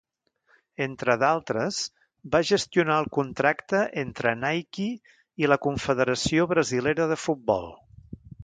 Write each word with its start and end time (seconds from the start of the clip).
Entre 0.85 1.15
d'altres, 1.23 1.81
va 2.35 2.41
gestionar 2.51 2.97
el 3.03 3.09
contracte 3.19 3.83
entre 4.05 4.33
Nike 4.41 4.89
i 5.45 5.53
la 5.53 5.61
Confederació 5.69 6.49
Brasilera 6.55 7.11
de 7.13 7.23
Futbol. 7.27 7.71